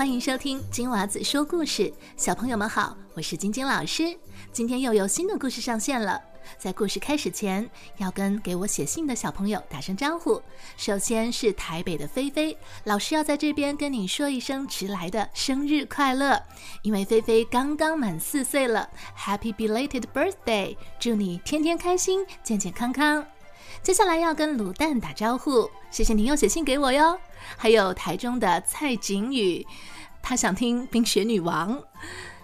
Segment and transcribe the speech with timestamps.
[0.00, 4.16] 欢迎收听金娃子说故事，小朋友们好，我是晶晶老师。
[4.50, 6.18] 今天又有新的故事上线了。
[6.56, 10.40] 在故事开始前，要跟给我写信的小朋友打声招呼。
[10.78, 16.42] 首先是台北的菲菲老师，要在这边跟你说一声迟来的生日快乐，
[16.80, 18.88] 因为菲菲刚刚满四岁了
[19.18, 20.78] ，Happy belated birthday！
[20.98, 23.22] 祝你天天开心，健健康康。
[23.82, 27.18] 接下来要跟卤蛋打招呼，谢谢你又写信给我哟。
[27.56, 29.66] 还有台中的蔡景宇，
[30.22, 31.76] 他想听《冰雪女王》。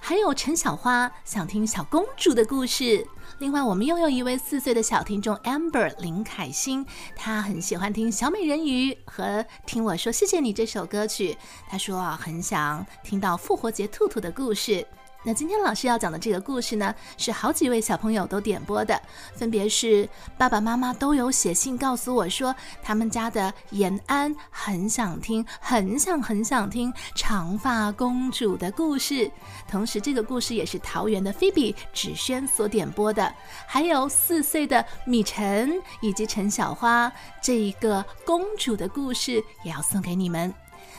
[0.00, 3.06] 还有陈小花想听小公主的故事。
[3.38, 6.84] 另外，我们又有一位四岁的小听众 Amber 林凯欣，
[7.16, 11.38] 她很喜欢听小美人鱼和听我说谢谢你这首歌曲。
[11.70, 14.86] 她说，很想听到复活节兔兔的故事。
[15.26, 19.00] 那今天老师要讲的这个故事呢，是好几位小朋友都点播的，
[19.34, 20.06] 分别是
[20.36, 29.30] 爸爸妈妈都有写信告诉我说，他们家的延安很想听，很想很想听长发公主的故事。
[29.66, 33.34] 同时，这个故事也是桃园的菲比芷萱所点播的，
[33.66, 37.10] 还有四岁的米晨以及陈小花
[37.42, 40.52] 这一个公主的故事也要送给你们。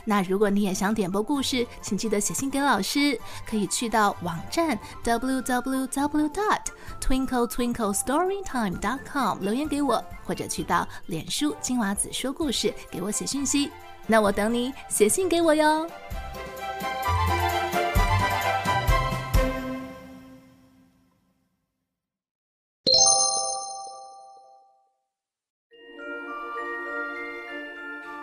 [0.06, 6.62] 那如果你也想点播故事，请记得写信给老师，可以去到网站 w w w dot
[7.02, 13.72] twinkle twinkle storytime dot com 留言给我，或者去到脸书金娃子说故事给我写讯息。
[14.08, 15.90] 那我等你写信给我哟。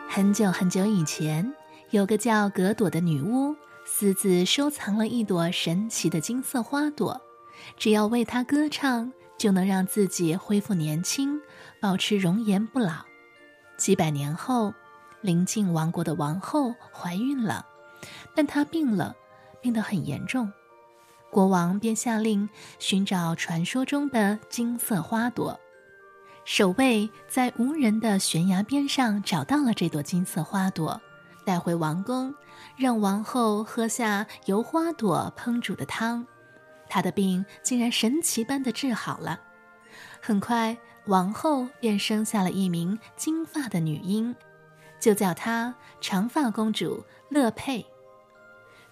[0.09, 1.53] 很久很久以前。
[1.93, 3.55] 有个叫格朵的女巫，
[3.85, 7.21] 私自收藏了一朵神奇的金色花朵，
[7.77, 11.39] 只要为它歌唱，就能让自己恢复年轻，
[11.83, 13.05] 保持容颜不老。
[13.77, 14.73] 几百年后，
[15.21, 17.67] 邻近王国的王后怀孕了，
[18.35, 19.15] 但她病了，
[19.61, 20.51] 病得很严重。
[21.31, 22.49] 国王便下令
[22.79, 25.61] 寻找传说中的金色花朵。
[26.47, 30.99] 守卫在无人的悬崖边上找到了这朵金色花朵。
[31.45, 32.35] 带回王宫，
[32.77, 36.27] 让王后喝下由花朵烹煮的汤，
[36.89, 39.41] 她的病竟然神奇般的治好了。
[40.21, 40.77] 很快，
[41.07, 44.35] 王后便生下了一名金发的女婴，
[45.01, 47.85] 就叫她长发公主乐佩。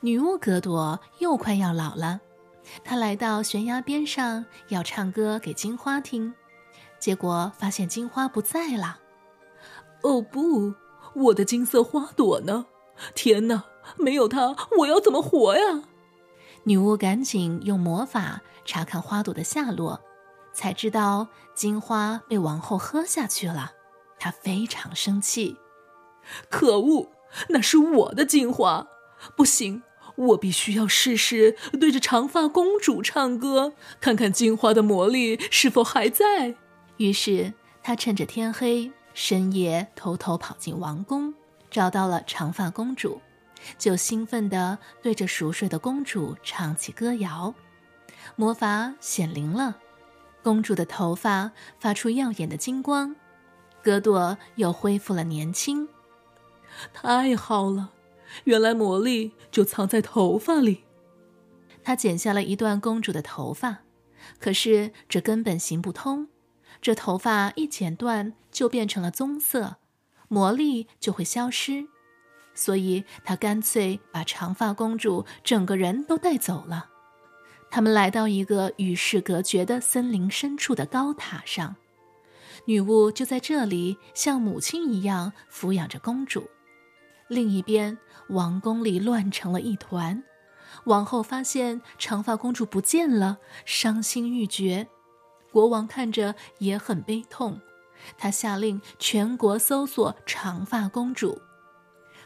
[0.01, 2.21] 女巫格朵又快要老了，
[2.83, 6.35] 她来到悬崖边上要唱歌给金花听，
[6.99, 8.99] 结果发现金花不在了。
[10.03, 10.75] 哦不！
[11.15, 12.67] 我的金色花朵呢？
[13.15, 13.65] 天哪，
[13.97, 15.83] 没有它，我要怎么活呀？
[16.65, 20.01] 女巫赶紧用魔法查看花朵的下落，
[20.53, 23.73] 才知道金花被王后喝下去了。
[24.19, 25.57] 她非常生气，
[26.51, 27.11] 可恶，
[27.49, 28.87] 那是我的金花！
[29.35, 29.83] 不行，
[30.17, 36.57] 我必须要试试对着长发公主唱歌，看看金花的魔力是否还在。
[36.99, 38.93] 于是，她趁着天黑。
[39.15, 41.35] 深夜偷偷跑进王宫，
[41.71, 43.21] 找到了长发公主，
[43.77, 47.55] 就兴奋地对着熟睡的公主唱起歌谣。
[48.37, 49.77] 魔法显灵了，
[50.43, 53.15] 公主的头发发出耀眼的金光，
[53.83, 55.89] 格朵又恢复了年轻。
[56.95, 57.93] 太好了，
[58.45, 60.85] 原来魔力就藏在头发里。
[61.83, 63.81] 他剪下了一段公主的头发，
[64.39, 66.29] 可是这根本行不通。
[66.81, 69.77] 这头发一剪断就变成了棕色，
[70.29, 71.87] 魔力就会消失，
[72.55, 76.89] 所以他干脆把长发公主整个人都带走了。
[77.71, 81.77] 他们来到一个与世隔绝的森林深处的高塔上，
[82.65, 86.49] 女巫就在这里像母亲一样抚养着公主。
[87.29, 87.97] 另一边，
[88.31, 90.25] 王宫里乱成了一团，
[90.85, 94.89] 王后发现长发公主不见了，伤心欲绝。
[95.53, 97.61] 国王看着也很悲痛，
[98.17, 101.41] 他下令全国搜索长发公主。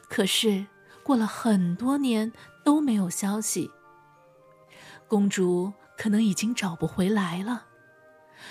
[0.09, 0.67] 可是
[1.03, 2.33] 过了很多年
[2.65, 3.71] 都没有消息，
[5.09, 7.67] 公主可能已经找不回来了。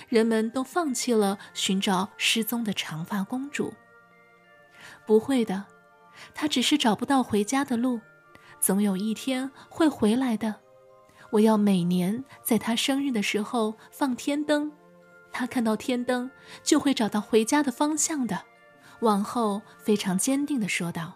[0.09, 3.73] 人们都放弃了寻找失踪的长发公主。
[5.05, 5.65] 不会的，
[6.33, 8.01] 她只是找不到回家的路，
[8.59, 10.62] 总有一天会回来的。
[11.33, 14.71] 我要每年在他生日的时候放天灯，
[15.31, 16.29] 他看到天灯
[16.61, 18.39] 就会找到回家的方向的。
[18.99, 21.15] 王后非常坚定地说道。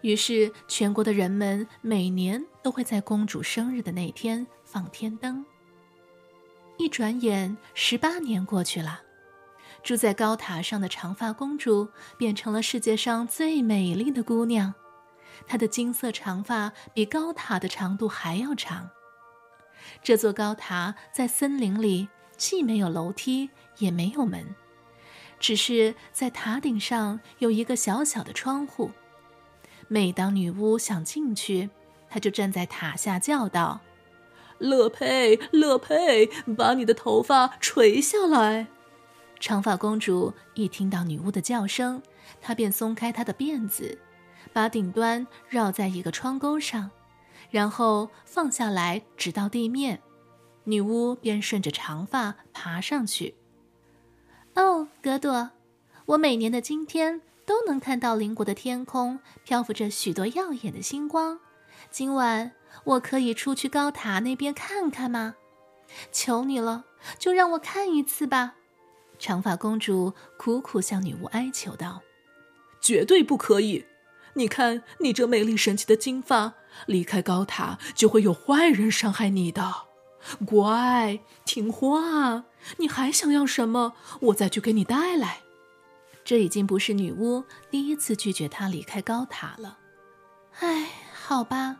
[0.00, 5.44] 于是，全国的人们每年都会在公主生日的那天放天灯。
[6.78, 9.02] 一转眼，十八年过去了，
[9.82, 14.72] 住在高塔上的长发公主变成了世界上最美丽的姑娘。
[15.46, 18.88] 她的金色长发比高塔的长度还要长。
[20.02, 24.54] 这座高塔在森林里，既没有楼梯，也没有门，
[25.38, 28.90] 只是在塔顶上有一个小小的窗户。
[29.88, 31.70] 每当女巫想进去，
[32.08, 33.80] 她就站在塔下叫道
[34.58, 38.66] ：“乐佩，乐佩，把你的头发垂下来。”
[39.38, 42.02] 长发公主一听到女巫的叫声，
[42.40, 43.98] 她便松开她的辫子，
[44.52, 46.90] 把顶端绕在一个窗钩上。
[47.50, 50.02] 然后放下来，直到地面，
[50.64, 53.34] 女巫便顺着长发爬上去。
[54.54, 55.50] 哦，格朵，
[56.06, 61.38] 我每年的今天都能看到邻国的天空漂浮着许多耀眼的星光。
[61.90, 62.52] 今晚
[62.84, 65.36] 我可以出去高塔那边看看吗？
[66.10, 66.84] 求你了，
[67.18, 68.54] 就让我看一次吧！
[69.18, 72.02] 长发公主苦苦向女巫哀求道
[72.82, 73.84] ：“绝对不可以！
[74.36, 76.54] 你看你这美丽神奇的金发。”
[76.84, 79.86] 离开高塔就会有坏人伤害你的，
[80.46, 82.44] 乖，听话。
[82.76, 83.94] 你还想要什么？
[84.20, 85.40] 我再去给你带来。
[86.22, 89.78] 这已经不是女巫第一次拒绝他离开高塔了。
[90.60, 91.78] 哎，好吧，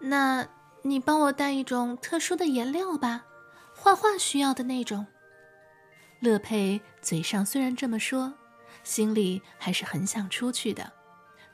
[0.00, 0.48] 那
[0.80, 3.26] 你帮我带一种特殊的颜料吧，
[3.76, 5.06] 画画需要的那种。
[6.20, 8.32] 乐佩嘴上虽然这么说，
[8.82, 10.90] 心里还是很想出去的。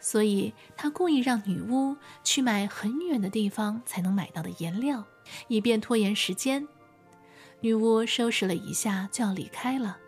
[0.00, 1.94] 所以他故意让女巫
[2.24, 5.04] 去买很远的地方才能买到的颜料，
[5.48, 6.66] 以便拖延时间。
[7.60, 9.98] 女巫收拾了一下就要离开了，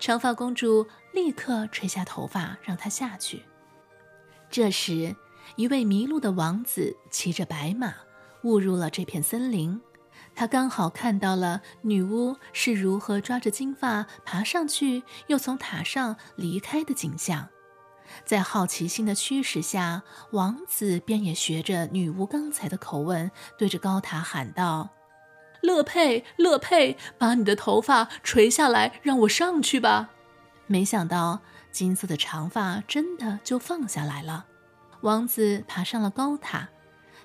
[0.00, 3.44] 长发公主立刻垂下头发让她下去。
[4.50, 5.14] 这时，
[5.54, 7.94] 一位迷路的王子骑着白马
[8.42, 9.80] 误入了这片森林，
[10.34, 17.48] 他刚好看到了女巫是如何抓着金发爬上去，又从塔上离开的景象。
[18.24, 24.90] 在好奇心的驱使下，王子便也学着女巫刚才的口吻，对着高塔喊道
[25.62, 30.10] ：“乐佩，乐佩，把你的头发垂下来，让我上去吧。”
[30.66, 34.46] 没想到，金色的长发真的就放下来了。
[35.02, 36.68] 王子爬上了高塔，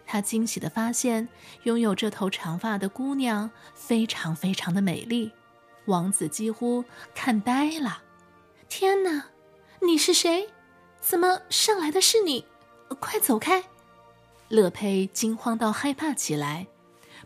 [0.06, 1.30] 他惊喜地发现，
[1.64, 5.32] 拥有这头长发的姑娘非常非常的美丽。
[5.86, 6.84] 王子几乎
[7.16, 8.02] 看呆了
[8.68, 9.28] ：“天哪，
[9.82, 10.50] 你是谁？”
[11.02, 12.46] 怎么上来的是你？
[13.00, 13.64] 快走开！
[14.50, 16.68] 乐佩惊慌到害怕起来，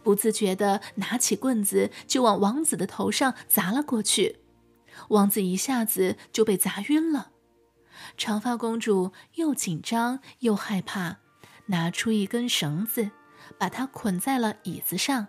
[0.03, 4.39] 不自觉地拿起棍子就往王子的头上砸了过去。
[5.09, 7.31] 王子一下子就被砸晕了。
[8.18, 11.17] 长发公主又紧张又害怕，
[11.67, 13.12] 拿出一根绳子，
[13.57, 15.27] 把它捆在了椅子上。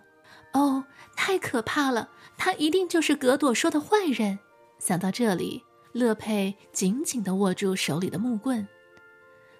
[0.53, 0.85] 哦，
[1.15, 2.09] 太可怕了！
[2.37, 4.39] 他一定就是格朵说的坏人。
[4.79, 5.63] 想到这里。
[5.93, 8.67] 乐佩紧紧地握住手里的木棍。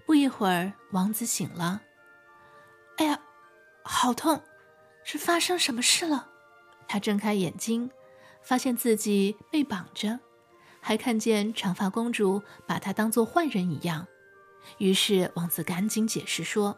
[0.06, 1.82] 不一会儿，王子醒了。
[2.98, 3.20] 哎呀，
[3.84, 4.42] 好痛！
[5.04, 6.30] 是发生什么事了？
[6.88, 7.90] 他睁开眼睛，
[8.42, 10.20] 发现自己被绑着，
[10.82, 14.06] 还看见长发公主把他当做坏人一样。
[14.78, 16.78] 于是王子赶紧解释说：“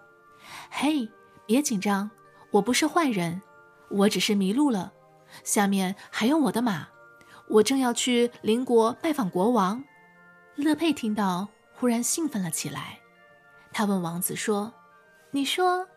[0.70, 1.10] 嘿，
[1.46, 2.10] 别紧张，
[2.52, 3.42] 我不是坏人，
[3.90, 4.94] 我只是迷路了。
[5.44, 6.88] 下面还有我的马。”
[7.48, 9.84] 我正要去邻国拜访国王，
[10.56, 13.00] 乐佩听到，忽然兴奋了起来。
[13.72, 14.74] 他问王子说
[15.32, 15.88] ：“你说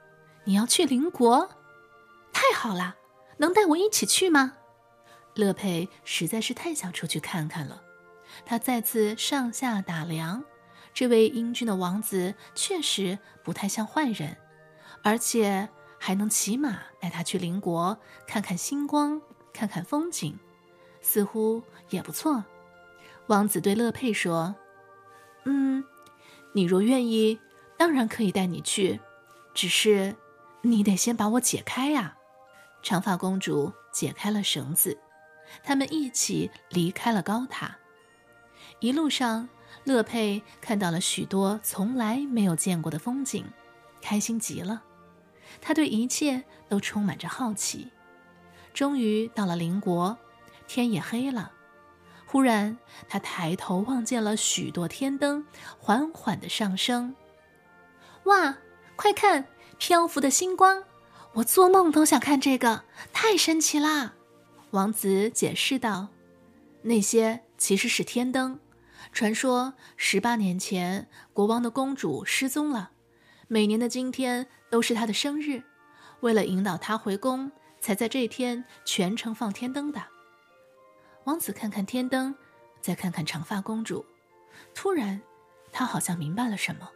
[0.45, 1.49] 你要去邻国？
[2.33, 2.97] 太好了，
[3.39, 4.55] 能带我一起去吗？”
[5.35, 7.83] 乐佩实在是太想出去看看了。
[8.45, 10.45] 他再次上下打量，
[10.93, 14.37] 这位英俊的王子确实不太像坏人，
[15.03, 20.39] 而且还能骑马带他去邻国看看星光，看看风景。
[21.01, 22.45] 似乎也不错，
[23.27, 24.55] 王子对乐佩说
[25.45, 25.85] ：“嗯，
[26.53, 27.39] 你若愿意，
[27.77, 29.01] 当然可以带你去，
[29.55, 30.17] 只是
[30.63, 32.17] 你得先把我解开呀。”
[32.83, 34.99] 长发公主解开了绳子，
[35.63, 37.79] 他们一起离开了高塔。
[38.81, 39.49] 一路上，
[39.85, 43.45] 乐佩看到了许多从来没有见过的风景，
[44.01, 44.85] 开心极了。
[45.61, 47.91] 他对一切都充满着好奇。
[48.73, 50.17] 终于到了邻国。
[50.69, 51.51] 天也黑了，
[52.27, 55.45] 忽然他抬头望见了许多天灯
[55.79, 57.17] 缓缓的上升。
[58.25, 58.59] 哇，
[58.95, 59.47] 快看，
[59.79, 60.85] 漂浮的星光！
[61.35, 64.15] 我做梦都想看这个，太神奇啦！
[64.73, 66.09] 王子解释道
[66.83, 68.61] ：“那些其实是天灯。
[69.13, 72.91] 传说十八年前国王的公主失踪了，
[73.47, 75.63] 每年的今天都是她的生日，
[76.21, 80.03] 为了引导她回宫，才在这天全城放天灯的。”
[81.29, 82.35] 王子看看天灯，
[82.81, 84.07] 再看看长发公主，
[84.75, 85.21] 突然，
[85.71, 86.89] 他好像明白了什么。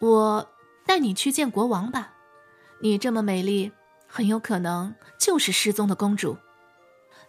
[0.00, 0.50] 我
[0.84, 2.12] 带你去见国王吧。
[2.82, 3.70] 你这么美丽，
[4.08, 6.36] 很有可能就是失踪的公主。”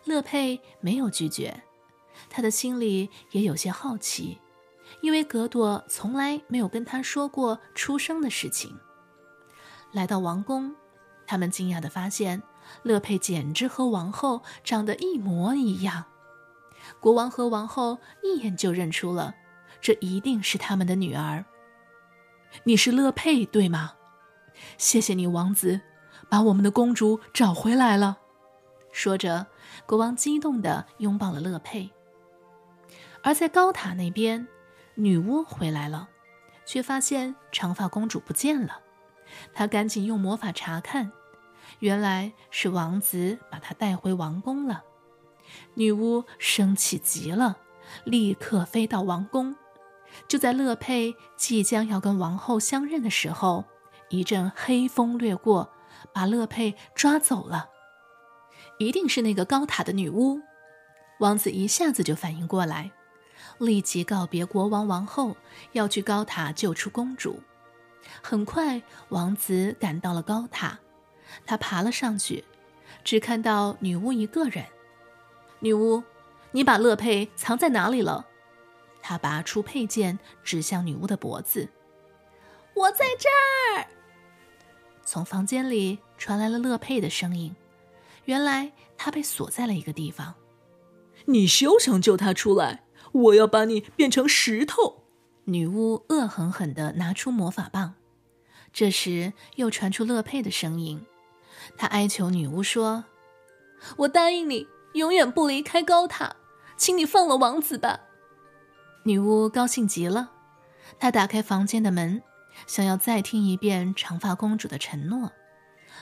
[0.05, 1.61] 乐佩没有拒绝，
[2.31, 4.39] 他的心里也有些好奇，
[5.01, 8.75] 因为格朵从来没有跟他说过出生的事情。
[9.91, 10.75] 来到王宫，
[11.27, 12.41] 他们惊讶地发现，
[12.83, 16.05] 乐佩简直和王后长得一模一样。
[16.99, 19.35] 国王和王后一眼就认出了，
[19.81, 21.45] 这一定是他们的女儿。
[22.63, 23.93] 你是乐佩，对吗？
[24.77, 25.81] 谢谢你，王子，
[26.29, 28.17] 把我们的公主找回来了。
[28.91, 29.47] 说着。
[29.85, 31.91] 国王激动地拥抱了乐佩，
[33.21, 34.47] 而在高塔那边，
[34.95, 36.09] 女巫回来了，
[36.65, 38.79] 却发现长发公主不见了。
[39.53, 41.11] 她赶紧用魔法查看，
[41.79, 44.83] 原来是王子把她带回王宫了。
[45.75, 47.57] 女巫生气极了，
[48.03, 49.55] 立刻飞到王宫。
[50.27, 53.65] 就在乐佩即将要跟王后相认的时候，
[54.09, 55.69] 一阵黑风掠过，
[56.13, 57.69] 把乐佩抓走了。
[58.79, 60.41] 一定是那个高塔的女巫，
[61.19, 62.91] 王子一下子就反应过来，
[63.59, 65.35] 立即告别国王王后，
[65.73, 67.41] 要去高塔救出公主。
[68.21, 70.79] 很快，王子赶到了高塔，
[71.45, 72.43] 他爬了上去，
[73.03, 74.65] 只看到女巫一个人。
[75.59, 76.03] 女巫，
[76.51, 78.25] 你把乐佩藏在哪里了？
[79.01, 81.69] 他拔出佩剑，指向女巫的脖子。
[82.73, 83.87] 我在这儿。
[85.03, 87.55] 从房间里传来了乐佩的声音。
[88.25, 90.35] 原来他被锁在了一个地方。
[91.25, 92.83] 你休想救他出来！
[93.13, 95.03] 我要把你变成石头！
[95.45, 97.95] 女巫恶狠狠地拿出魔法棒。
[98.73, 101.05] 这时又传出乐佩的声音，
[101.75, 103.03] 他哀求女巫说
[103.97, 106.35] ：“我答应你，永远不离开高塔，
[106.77, 107.99] 请你放了王子吧。”
[109.03, 110.31] 女巫高兴极了，
[110.99, 112.21] 她打开房间的门，
[112.65, 115.31] 想要再听一遍长发公主的承诺。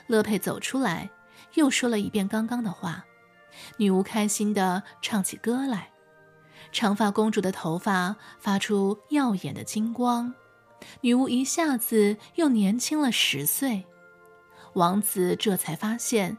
[0.07, 1.09] 乐佩走出来。
[1.55, 3.05] 又说了一遍刚刚的话，
[3.77, 5.91] 女巫开心地唱起歌来。
[6.71, 10.33] 长发公主的头发发出耀眼的金光，
[11.01, 13.85] 女巫一下子又年轻了十岁。
[14.75, 16.37] 王子这才发现，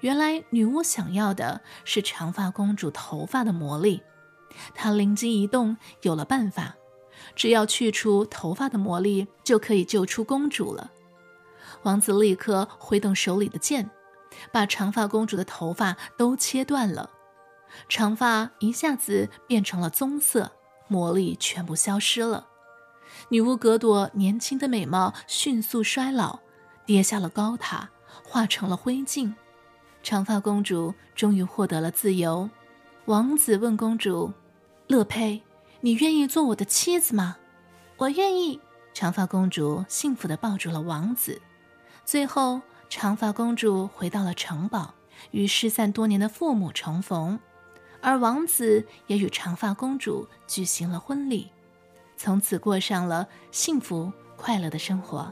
[0.00, 4.02] 原来女巫想要的是长发公主头发的魔力。
[4.74, 6.76] 他灵机一动，有了办法，
[7.34, 10.90] 只要去除头发的魔力，就可以救出公主了。
[11.82, 13.90] 王子立刻挥动手里的剑。
[14.52, 17.10] 把长发公主的头发都切断了，
[17.88, 20.52] 长发一下子变成了棕色，
[20.86, 22.46] 魔力全部消失了。
[23.30, 26.40] 女巫格朵年轻的美貌迅速衰老，
[26.88, 27.90] 跌下了高塔，
[28.24, 29.34] 化成了灰烬。
[30.02, 32.48] 长发公主终于获得了自由。
[33.04, 34.32] 王子问公主
[34.88, 35.42] ：“乐佩，
[35.82, 37.36] 你愿意做我的妻子吗
[37.98, 38.58] ？”“我愿意。”
[38.94, 41.42] 长发公主幸福地抱住了王子。
[42.06, 42.62] 最后。
[42.90, 44.94] 长发公主回到了城堡，
[45.30, 47.38] 与失散多年的父母重逢，
[48.00, 51.50] 而王子也与长发公主举行了婚礼，
[52.16, 55.30] 从此过上了幸福快乐的生活。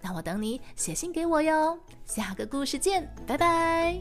[0.00, 1.76] 那我等你写信给我哟。
[2.04, 4.00] 下个故事见，拜拜。